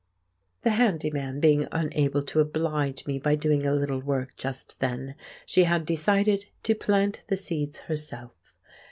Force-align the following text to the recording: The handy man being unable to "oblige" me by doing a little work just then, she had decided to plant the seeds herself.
The 0.63 0.71
handy 0.71 1.11
man 1.11 1.39
being 1.39 1.67
unable 1.71 2.23
to 2.23 2.39
"oblige" 2.39 3.05
me 3.05 3.19
by 3.19 3.35
doing 3.35 3.67
a 3.67 3.71
little 3.75 3.99
work 3.99 4.35
just 4.35 4.79
then, 4.79 5.13
she 5.45 5.65
had 5.65 5.85
decided 5.85 6.47
to 6.63 6.73
plant 6.73 7.21
the 7.27 7.37
seeds 7.37 7.81
herself. 7.81 8.55